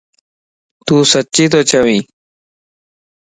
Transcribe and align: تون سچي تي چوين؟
تون 0.85 1.01
سچي 1.11 1.45
تي 1.51 1.59
چوين؟ 1.69 2.01